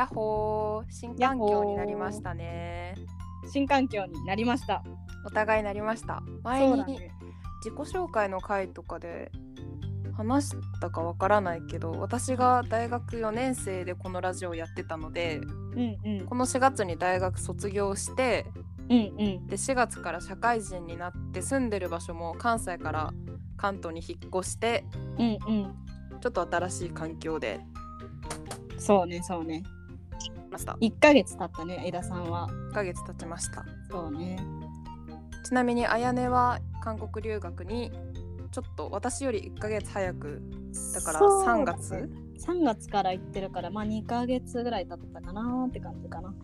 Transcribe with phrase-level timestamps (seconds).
[0.00, 2.94] やっほー新環境になりましたね
[3.52, 4.82] 新環境になりました。
[5.26, 7.10] お互いなりました前に。
[7.62, 9.30] 自己紹介の回とかで
[10.16, 15.40] 話したかわからないけど私が大学4年生でこのラジオやってたので
[15.74, 18.46] うんうんこの4月に大学卒業して
[18.88, 19.46] うんうん。
[19.48, 23.12] で4月から社会人になって住んでる場所も関西から
[23.58, 24.86] 関東に引っ越して
[25.18, 25.74] うんうん。
[26.22, 27.60] ちょっと新しい環境で
[28.78, 29.62] そうねそうね。
[30.50, 32.48] ました一ヶ月経ったね枝さんは。
[32.70, 34.38] 1ヶ月経ちましたそうね。
[35.44, 37.90] ちなみにあやねは韓国留学に
[38.52, 40.42] ちょっと私より1ヶ月早く
[40.94, 42.10] だからそう3月
[42.46, 46.34] ？3月から行ってるからまあ2ヶ月ぐらい経ったかなって感じかな。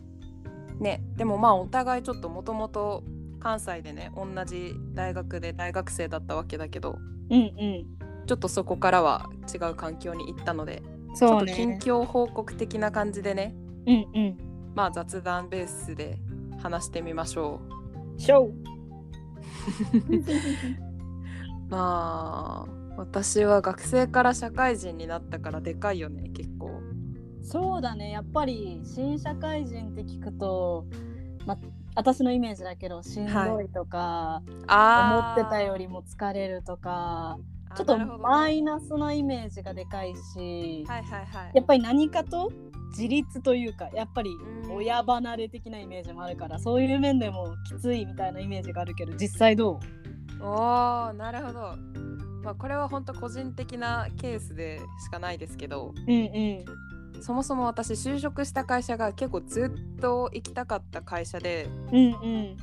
[0.79, 3.03] ねでもまあお互いちょっともともと
[3.41, 6.97] 関西でね同じ大学で大学生だったわけだけど
[7.31, 7.87] うんうん。
[8.27, 10.83] ちょっとそこからは違う環境に行ったので、
[11.17, 11.79] ちょそうっと近ね。
[11.81, 13.55] 況報告的な感じでね
[13.87, 14.37] うんうん。
[14.75, 16.19] まあ雑談ベースで
[16.63, 17.73] 話してみましょう。
[21.69, 26.71] まあ私は学生から社会人になったからでかいよね結構。
[27.43, 28.11] そうだね。
[28.11, 30.87] やっぱり新社会人って聞くと、
[31.47, 31.57] ま、
[31.95, 37.39] 私のイメージだけどしんどいとか、思あーってたよりも疲れるとか
[37.71, 41.51] あちょっとマイナスのイメージがでかいし、はいはいはい。
[41.55, 42.51] やっぱり何かと
[42.97, 44.31] 自立というかやっぱり
[44.65, 44.73] うん。
[44.77, 49.81] 親離れ的なイメージもあるからそういう面でもきついみたいなイメージがあるけど実際ど
[50.41, 50.45] う？
[50.45, 51.77] おーなるほど。
[52.43, 57.23] まあこれは本当個人的なケースでしかないですけどうんうん。
[57.23, 62.57] そもそも私就職した会社が結構ずっと行きたかった会社でうんうん。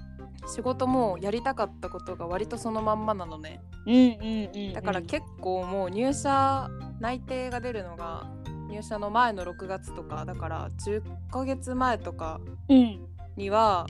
[0.46, 3.62] 仕事もやりたかったことが割とそのまんまなのね。
[3.86, 8.30] うんうんうんだから結構もう入社内定が出るのが
[8.74, 13.08] 入社の前の6月とかだから10ヶ月前とかうん。
[13.36, 13.88] には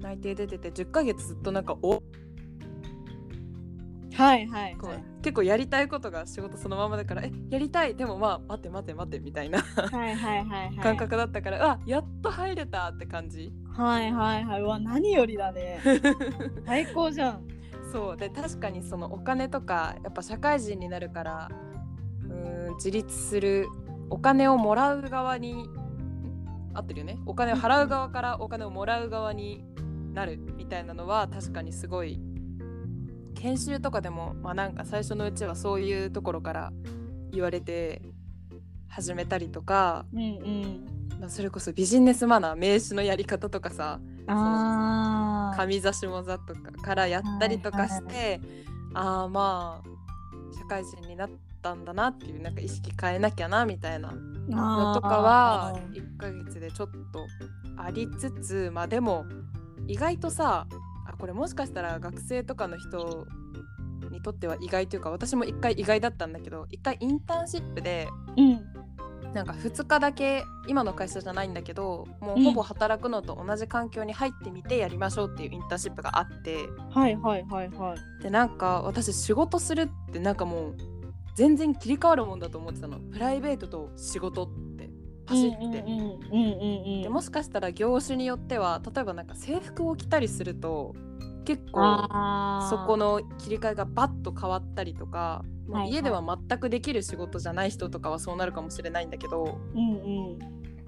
[0.00, 2.02] 内定出てて10ヶ月ずっとなんかお
[4.16, 5.04] はいはいはい。
[5.22, 7.96] 結構やりたいことが仕事そのままだからえやりたい。
[7.96, 10.76] でもまあ待って待って待ってみたいなはいはいはいはい。
[10.76, 13.52] 感覚だったから、あやっと入れたって感じ。
[13.76, 14.60] はいはいはい。
[14.60, 15.80] うわ何よりだね。
[16.66, 17.48] 最高じゃん。
[17.92, 18.16] そう。
[18.16, 21.48] で確かにそのお金とかやっぱ社会人になるから
[22.28, 23.66] うーん自立する
[24.10, 25.68] お金をもらう側にん
[26.74, 27.18] 合ってるよね。
[27.26, 29.64] お金を払う側からお金をもらう側に
[30.12, 32.20] なるみたいなのは確かにすごい
[33.34, 36.72] 研修とかでもまあなんか最初のうちはそういうところから
[37.30, 38.02] 言われて
[38.88, 40.86] 始めたりとか、うんうん。
[41.20, 48.40] まあ、それこそビジネスマナー名刺のやり方とかさ上座下座とかからやったりとかして、
[48.94, 49.88] ああまあ
[50.58, 51.30] 社会人になっ
[51.64, 54.12] たんだなっていうなんか意識変えなきゃなみたいな。
[54.46, 57.26] のとかはあー1ヶ月でちょっと
[57.78, 59.24] ありつつまあでも
[59.86, 60.66] 意外とさ
[61.06, 63.26] あこれもしかしたら学生とかの人
[64.10, 68.60] にとっては意外というか私も1回意外だったんだけど1回インターンシップでうん。
[69.32, 76.68] なんか2日だけ今の会社じゃないんだけどもうほぼ働くのと同じ環境に入ってみてやりましょうっていうインターンシップがあって。
[76.90, 78.22] はいはいはいはい。
[78.22, 80.76] でなんか私仕事するってなんかもう
[81.34, 82.98] 全然切り替わるもんだと思ってたの。
[82.98, 84.90] プライベートと仕事って。
[85.26, 85.82] 走って、
[87.02, 90.94] でもしかしたら業種によっては例えばなんか制服を着たりすると
[91.46, 91.80] 結構
[92.68, 95.42] そこの切り替えがバッと変わったりとか、
[95.86, 100.38] 家では全くできる仕事じゃない人とかはそうなるかもしれないんだけどうんうん。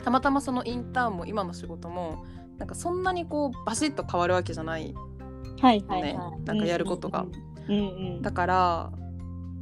[0.04, 2.24] たまたまそのインターンも今の仕事も
[2.58, 4.94] なんかそんなにこうバシッと変わるわけじゃない
[5.60, 7.24] はいはいはい、ねなんかやることが。
[7.68, 7.78] うんう
[8.18, 8.22] ん。
[8.22, 8.92] だから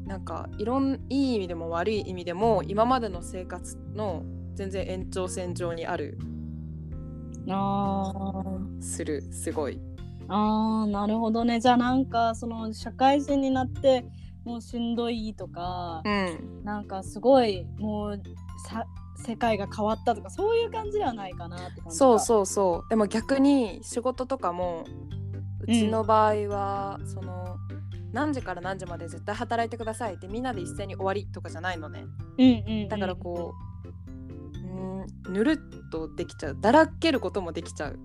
[0.06, 4.22] なんかいろんいい意味でも悪い意味でも今までの生活の
[4.54, 6.18] 全然延長線上にある。
[7.48, 8.82] あー。
[8.82, 9.80] するすごい。
[10.28, 11.60] あーなるほどね。
[11.60, 14.06] じゃあなんかその社会人になって
[14.44, 16.64] もうしんどいとか、うん。
[16.64, 18.22] なんかすごいもう
[18.68, 18.86] さ
[19.16, 22.90] 世界が変わったとかそういう感じではないかなって感じそううそうそう。
[22.90, 24.84] でも逆に仕事とかも
[25.66, 27.43] うちの場合は、その
[28.14, 32.04] 何時から何時まで絶対働いてくださいってみんなで一斉に終わりとかじゃないのね。
[32.38, 37.98] うんうんうん、だからこううんぬるっとできちゃうだらけることもできちゃう。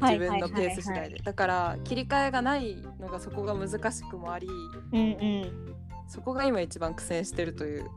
[0.00, 1.16] 自分のペース次第で。
[1.16, 4.46] だから切り替えがないのがそこが難しくもあり
[4.92, 5.74] うんうん。
[6.06, 7.90] そこが今一番苦戦してるという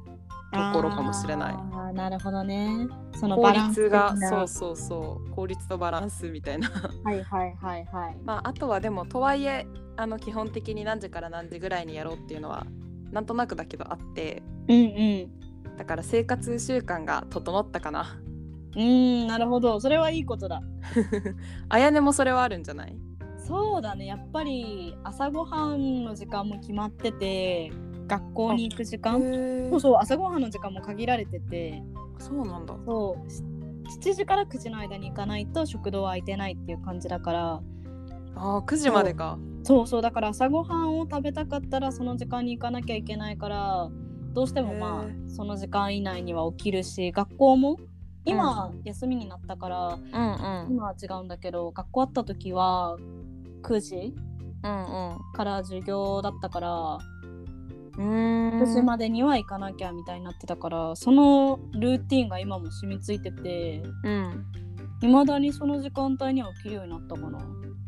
[0.51, 1.53] ところかもしれない。
[1.53, 2.87] あーなるほどね。
[3.15, 5.29] その効バランス率がそうそうそう。
[5.31, 6.69] 効率とバランスみたいな。
[7.03, 8.17] はいはいはいはい。
[8.23, 9.65] まああとはでもとはいえ
[9.97, 12.65] あの基本的に何時から何時ぐらいにやろうっていうのは
[13.11, 14.43] なんとなくだけどあって。
[14.67, 15.77] うんうん。
[15.77, 18.19] だから生活習慣が整ったかな。
[18.75, 19.79] うーんなるほど。
[19.79, 20.61] それはいいことだ。
[21.69, 22.95] あやねもそれはあるんじゃない？
[23.37, 24.05] そうだね。
[24.05, 27.71] やっぱり朝ごはんの時間も決まってて
[28.11, 29.21] 学校に行く時間？
[29.69, 31.81] そうそう朝ごはんの時間も限られてて。
[32.19, 32.75] そうなんだ。
[32.85, 33.41] そうし
[34.09, 37.61] 7時から9時の間に行かないと食堂は空いてないっていう感じだから。
[38.35, 39.37] あー9時までか。
[39.63, 43.89] そうそうだから朝ごはんを食べたかったらその時間に行かなきゃいけないから
[44.33, 47.77] どうしてもまへあその時間以内には起きるし学校も
[48.25, 50.71] 今、休みになったからうんうん。
[50.71, 52.97] 今は違うんだけど学校あった時は
[53.63, 54.15] 9時
[54.63, 55.17] うん。
[55.33, 56.97] から授業だったから
[57.97, 58.85] うんう9時ーん。
[58.85, 64.45] までには行かなきゃみたいになってたからそのルーティンが今も染みついててうん。
[65.01, 67.39] いまだにその時間帯には起きるようになったかな。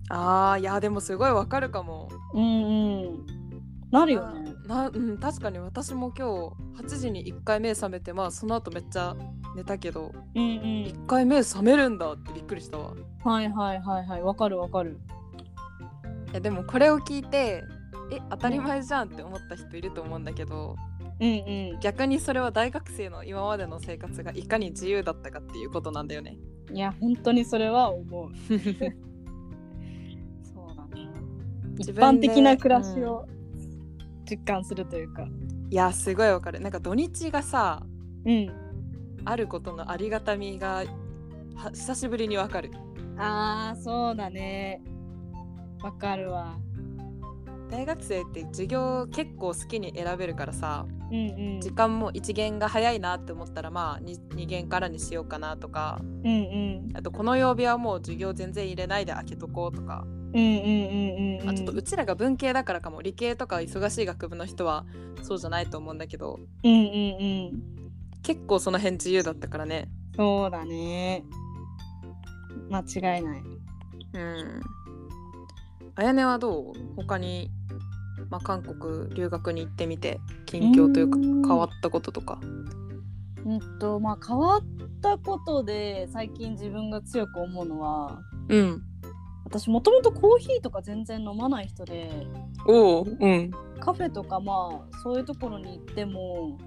[0.09, 2.09] あーいやでもすごいわかるかも。
[2.33, 2.45] うんう
[3.19, 3.25] ん。
[3.91, 4.53] なるよね。
[4.67, 6.27] なうん確かに私も今
[6.77, 9.15] 日8時に1回目覚めてまあその後めっちゃ
[9.55, 10.59] 寝たけどうんうん。
[10.85, 12.93] 1回目覚めるんだってびっくりしたわ。
[13.23, 14.21] はいはいはいはい。
[14.23, 14.99] わかるわかる。
[16.31, 17.63] いやでもこれを聞いて
[18.11, 20.75] え当たり前じゃんって思った人いると思うんだけど
[21.19, 21.79] うんうん。
[21.79, 26.37] 逆にそれは大学生の今までの生活がいかに自由だったかっていうことなんだよね。
[26.71, 28.31] いや本当にそれは思う。
[30.43, 31.09] そうだね
[31.77, 33.27] 一般的な暮らしを
[34.29, 35.27] 実感するというか。
[35.69, 36.59] いやすごいわかる。
[36.59, 37.83] なんか土日がさ
[38.25, 38.51] うん。
[39.25, 40.83] あることのありがたみが
[41.55, 42.71] は久しぶりにわかる。
[43.17, 44.81] あーそうだね。
[45.81, 46.57] わかるわ
[47.73, 51.59] 大学生って授業結構好きに選べるからさうんうん。
[51.59, 56.95] 時間も1限が早いなって思ったらまあ 2, 2限からにしようかなとかうんうん。
[56.95, 61.45] あとこの曜日はもう授業全然入れないで開けとこうとか、うんうんうんうんうん。
[61.45, 64.85] まあ、ちょっとうちらが文系だからかも理系とか忙しい学部の人は
[65.23, 66.81] そうじゃないと思うんだけどうんうんう
[67.55, 67.63] ん。
[68.21, 69.89] 結構その辺自由だったからね。
[70.15, 71.23] そうだね。
[72.69, 73.41] 間違いない。
[74.13, 74.61] うん。
[75.95, 76.73] あやねはどう？
[76.95, 77.51] 他に、
[78.29, 82.39] まあ、韓国留学に行ってみて近況というか変わったこととか。
[83.45, 84.61] うんとまあ変わっ
[85.01, 88.81] たことで最近自分が強く思うのはうん。
[89.45, 92.09] 私もともとコーヒーとか全然飲まない人で
[92.65, 93.51] おおうん。
[93.79, 96.57] カフェとかまあそういうところに行っても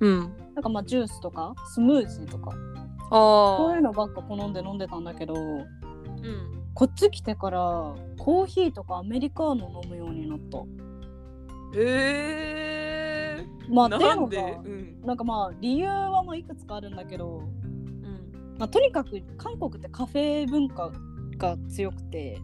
[0.00, 0.18] うん。
[0.54, 5.64] なんかまあジュースとかスムージーとかああそういうのばっか好んで飲んでたんだけどうん。
[6.74, 7.58] こっち来てから
[8.18, 10.58] コーヒーとかアメリカーノ飲むようになった。
[11.74, 14.58] へえまあなんで？
[14.64, 15.00] うん。
[15.02, 20.90] なんかまあ理由はまあいくつかあるんだけど、うんまあ、とにかく韓国ってカフェ文化
[21.36, 22.40] が強くて、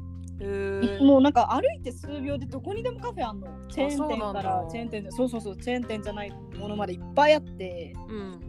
[1.00, 3.48] もうなんか歩いて数秒でどこにでもカフェあんの。
[3.68, 7.94] チェーン店からチェーン店でそうそうそうチェーン店じゃないものまでいっぱいあって。
[8.08, 8.40] うん。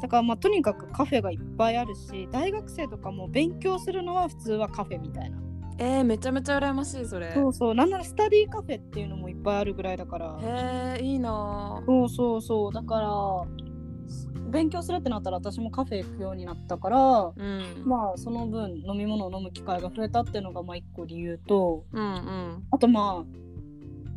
[0.00, 5.38] だからまあとにかくカフェがいっぱいあるし大学生とかも勉強するのは普通はカフェみたいな
[5.80, 7.32] えー、めちゃめちゃ羨ましいそれ。
[7.32, 7.74] そうそう。
[7.74, 10.38] なんならスタディカフェっていうのもいっぱいあるぐらいだから。
[10.42, 12.72] へえいいなそうそうそう。
[12.72, 13.08] だから
[14.50, 17.82] 勉強するってなったら私もカフェ行くようになったからうん。
[17.86, 22.64] まあその分飲み物を飲む機会が増えたっていうのがまあ一個理由とうんうん。
[22.70, 23.40] あとまあ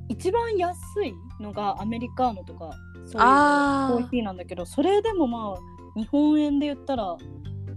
[0.09, 2.71] 一番安いのがアメリカーノとか
[3.05, 7.15] そういうコーヒーなんだけどそれでもまあ日本円で言ったら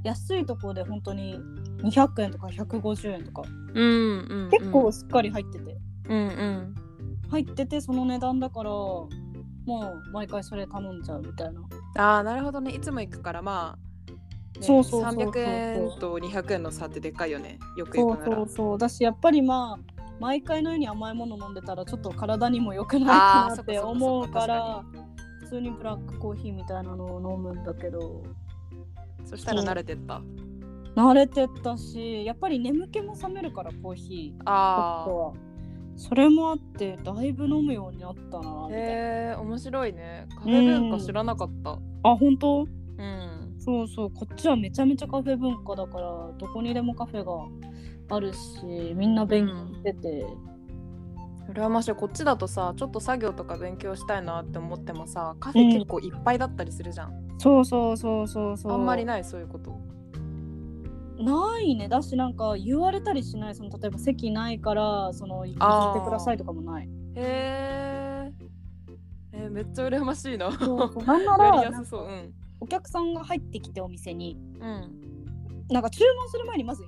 [0.02, 1.38] 安いところで本当に
[1.78, 3.42] 200円とか150円とか。
[3.75, 4.50] うんうんうん。
[4.50, 5.76] 結構しっかり入ってて、
[6.09, 6.75] うんうん。
[7.30, 9.09] 入っててその値段だからも
[9.66, 11.61] う毎回それ頼んじゃうみたいな。
[11.97, 12.73] ああなるほどね。
[12.73, 13.76] いつも行くからま
[14.56, 15.30] あ、ね、そうそうそうそう。
[15.30, 17.59] 300円と200円の差ってでかいよね。
[17.76, 18.37] よくそう行くなら。
[18.37, 24.83] そうそうだしやっぱりまあ毎回のように甘いもの飲んでたらちょっと体にも良くないかなって思うから
[25.42, 28.23] 普通にブラックコーヒーみたいなのを飲むんだけど。
[29.25, 30.23] そしたら慣れてった
[30.96, 34.42] 慣れてったしやっぱり眠気も覚めるからコーヒー。
[34.46, 35.32] あホットは。
[35.98, 40.26] それもあってだいぶ飲むようになったなへえ面白いね。
[40.34, 41.78] カフェ文化知らなかった。
[42.02, 42.62] あ本当？
[42.62, 43.54] うん。
[43.58, 44.10] そうそう。
[44.10, 47.32] こっちはめちゃめちゃカフェ文化だからどこにでもカフェが
[48.08, 50.26] あるしみんな勉強してて、
[51.50, 51.94] 羨ましい。
[51.94, 58.72] こっちだとさちょっと作業とか勉強したいなって思ってもさカフェ結構いっぱいだったりするじゃん、そうそうそうそうそう。
[58.72, 59.78] あんまりないそういうこと
[61.18, 61.88] ないね。
[61.88, 63.54] だしなんか言われたりしない。
[63.54, 65.99] その例えば席ないからその譲あー。
[65.99, 66.88] ってくださいとかもない。
[67.14, 68.46] へー。
[69.32, 70.49] えーめっちゃ羨ましいな。
[70.50, 70.58] なん
[71.25, 72.06] なやらりやすそう。
[72.06, 72.32] うん。
[72.61, 75.66] お客さんが入ってきてお店にうん。
[75.68, 76.82] なんか注文する前にまず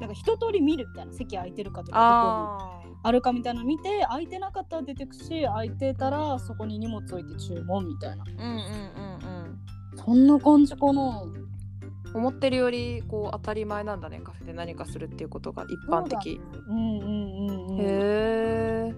[0.00, 8.24] なんか一通り見るみたいな席空いてるかとかどこあるかみたいなの見て空いてなかったら出てくし空いてたらそこに荷物置いて注文みたいな。
[8.24, 8.58] ーうんうんうん
[9.94, 9.96] うん。
[9.96, 11.22] そんな感じかな
[12.14, 17.80] 思ってるよりこう当たり前なんだねカフェで何かするっていうことが一般的、うんうんうんうん。
[17.80, 17.84] へ
[18.90, 18.94] え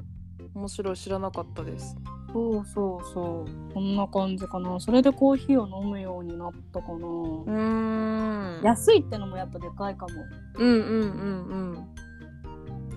[0.54, 1.96] 面白い知らなかったです
[2.32, 3.72] そうそうそう。
[3.74, 4.78] こんな感じかな。
[4.78, 6.94] それでコーヒーを飲むようになったかな。
[6.94, 10.14] うーん安いってのもやっぱでかいかも。
[10.56, 11.88] うんうんうんうん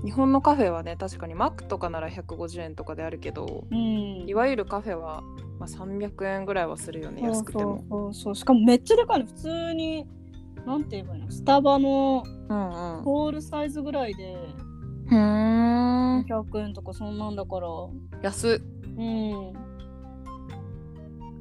[0.04, 3.78] 日本のカフェはね確かにマックとかなら150円とかであるけどうん。
[4.28, 5.22] いわゆるカフェは、
[5.60, 8.36] まあ、300円ぐらいはするよね安くてもそうそうそう。
[8.36, 9.26] しかもめっちゃでかいの。
[9.26, 10.06] 普通に、
[10.66, 11.32] なんて言えばいいの？
[11.32, 14.36] スタバのうんうんホールサイズぐらいで
[15.08, 17.68] ふーん100円とかそんなんだから。
[18.22, 18.62] 安っ
[18.98, 19.54] うん。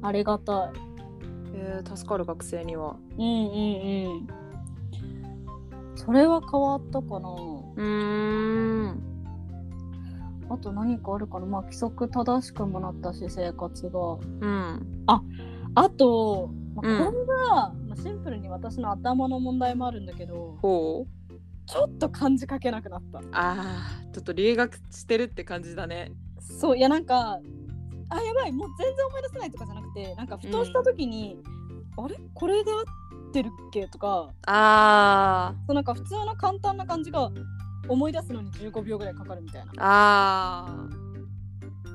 [0.01, 0.71] ありがたい。
[1.55, 4.27] えー、助かる学生にはうんうんうん。
[5.95, 7.29] それは変わったかな。
[7.75, 9.03] うーん。
[10.49, 13.99] あと何かあるかなまあ規則正しくもなったし生活が。
[14.41, 15.03] うん。
[15.75, 17.05] あと、まあ、うん。
[17.05, 21.33] これが、まあ、シンプルに私の頭の問題もあるんだけどほう。
[21.65, 23.21] ちょっと漢字書けなくなった。
[23.31, 26.11] あーちょっと留学してるって感じだね。
[26.39, 27.39] そういやなんか
[28.09, 31.37] あやばいもう全然思い出せないとかじゃなくてなんかふとした時に、
[31.97, 32.15] あれ？
[32.33, 32.75] これで合
[33.29, 33.87] ってるっけ？
[33.87, 34.29] とか。
[34.45, 37.31] あそうなんか普通の簡単な感じが
[37.87, 39.71] 思い出すのに15秒ぐらいかかるみたいな。
[39.71, 39.75] ー。
[39.79, 40.89] あ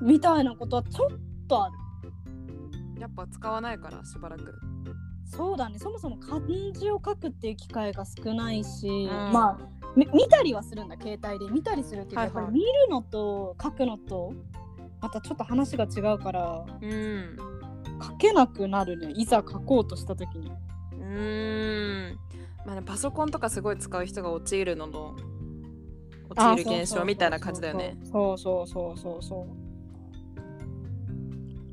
[0.00, 1.74] みたいなことはちょっとある。
[2.96, 4.54] ーやっぱ使わないからしばらく。
[5.24, 5.78] そうだね。
[5.78, 6.40] そもそも漢
[6.72, 9.08] 字を書くっていう機会が少ないし、ん。
[9.08, 9.58] まあ
[9.96, 11.52] み見たりはするんだ携帯で。
[11.52, 12.36] 見たりするけど、はいはい。
[12.36, 14.32] やっぱり見るのと書くのと
[15.00, 17.36] またちょっと話が違うからうん。
[18.00, 19.12] 書けなくなるね。
[19.16, 20.50] いざ書こうとした時に。
[20.92, 22.18] うーん。
[22.64, 25.16] まあねパソコンとかすごい使う人が陥るのの
[26.30, 27.96] 陥る現象みたいな感じだよね。
[28.04, 29.46] そうそうそうそうそう。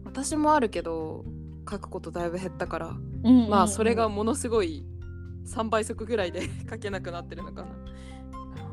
[0.06, 1.26] 私もあるけど
[1.70, 4.86] 書くことだいぶ減ったから、うんうんうんまあそれがものすごい
[5.48, 7.68] 3倍速ぐらいで 書けなくなってるのかな。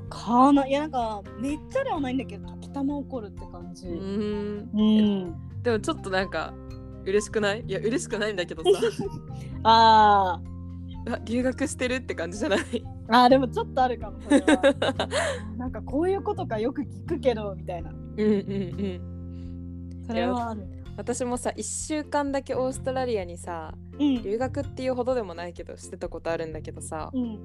[0.08, 0.72] かない。
[0.72, 3.88] やなんかめっちゃではないんだけど時たま起こるって感じ。
[3.88, 4.70] うーん。
[4.74, 4.82] う
[5.26, 5.62] ん。
[5.62, 6.52] でもちょっとなんか
[7.04, 7.64] 嬉しくない？
[7.66, 8.70] いや嬉しくないんだけどさ。
[9.64, 11.14] あー。
[11.14, 12.60] あ留学してるって感じじゃない？
[13.08, 14.18] あーでもちょっとあるかも
[15.56, 17.90] なんかこういうことかよく聞くけどみたいな。
[17.90, 18.28] うんうんう
[19.08, 20.66] んそれはある。
[20.96, 24.22] 私もさ1週間だけオーストラリアにさうん。
[24.22, 27.38] 留学っていうほどでもないけどしてたことあるんだけどさうん。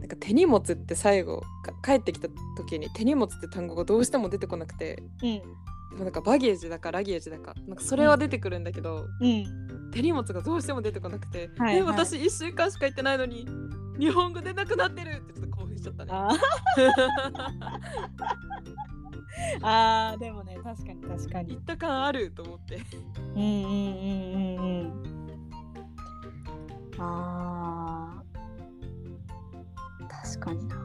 [0.00, 5.40] なんか手荷物って最後か帰ってきた時に手荷物って単語がどうしても出てこなくてうん。
[5.90, 9.90] でもなんかバゲージだかラゲージだかなんかそれは出てくるんだけど、うん。
[9.90, 11.96] 手荷物がどうしても出てこなくて、えはいはい。
[11.96, 13.46] 私1週間しか行ってないのに
[13.98, 16.10] 日本語出なくなってるってちょっと興奮しちゃったね。
[16.12, 16.38] あー
[19.62, 22.76] あーでもね確かに確かに行った感あると思って。
[23.34, 23.72] うんうんうん
[24.56, 24.92] うんうん
[26.98, 30.76] あー確かにな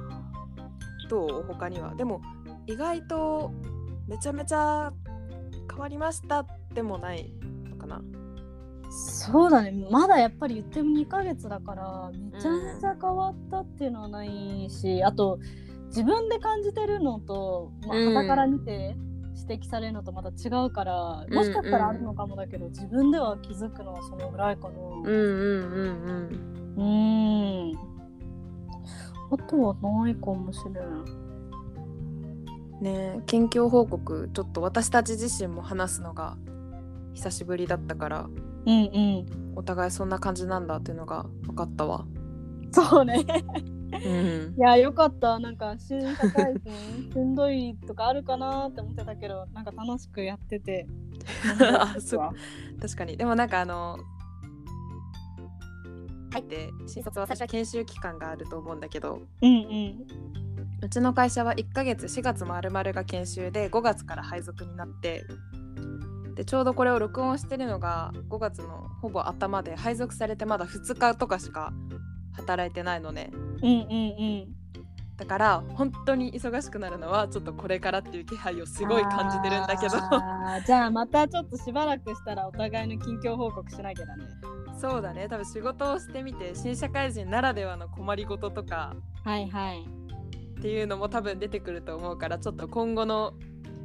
[1.09, 1.43] どう？
[1.47, 1.95] 他には？
[1.95, 2.21] でも
[2.67, 3.51] 意外と
[4.07, 4.91] めちゃめちゃ
[5.69, 7.31] 変わりましたでもない
[7.69, 8.01] のかな。
[8.95, 15.39] そうだねまだやっぱり言っても2ヶ月だからめちゃめちゃ変わったっていうのはないし、あと
[15.87, 18.95] 自分で感じてるのと、まあ、うん傍から見て
[19.47, 24.75] 指摘されるのとまた違うから、もしかしたらあるのかもだけど、自分では気づくのはそのぐらいかな。
[24.79, 25.19] うんうんう
[26.01, 27.77] んうーん。
[29.31, 30.83] あとはないかもしれない。
[30.83, 31.23] うん。
[32.81, 36.37] ねえ近況報告ちょっと私たち自身も話すのが
[37.13, 38.29] 久しぶりだったから
[38.65, 39.53] うんうん。
[39.55, 42.05] お互いそんな感じなんだっていうのが分かったわ。
[42.71, 43.25] そうね。
[43.93, 45.39] うんいや、よかった。
[45.39, 50.87] なんか、新社会人、しんどいとかあるかなって思ってたけど、なんか楽しくやってて。
[51.79, 52.29] あそう
[52.81, 53.97] 確かにでもなんかあの
[56.31, 60.07] 入って新卒は最初は研修期間があると思うんだけどうんうん。
[60.81, 65.23] うちの会社は1ヶ月4月まるまるが研修で5月から配属になって
[66.35, 71.73] でちょうどこれを録音してるのが5月のほぼ頭で配属されてまだ2日とかしか
[72.33, 74.63] 働いてないのねうんうんうん。
[75.17, 79.95] だから本当に忙しくなるのはちょっとこれからっていう気配をすごい感じてるんだけど
[80.65, 84.25] じゃあ、またちょっとしばらくしたらお互いの近況報告しなきゃだね。
[84.81, 89.83] そうだね多分仕事をしてみて新社会人ならではの困りごととかはいはい。
[90.59, 93.33] っていうのも多分出てくると思うからちょっと今後の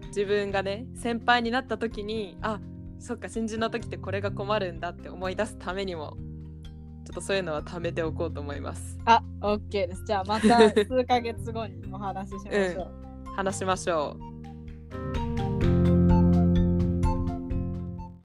[0.09, 2.61] 自分がね先輩になった時にあ
[2.99, 6.17] そっか新人の時ってこれが困るんだって思い出すためにも
[7.05, 10.05] ちょっとそういうのは貯めておこうと思いますあ、オッケーです。
[10.05, 13.35] じゃあ、また数ヶ月後にお話ししましょう。
[13.35, 14.17] 話しましょ
[15.25, 15.28] う